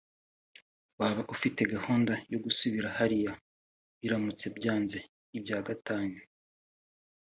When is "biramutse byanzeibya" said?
3.99-5.57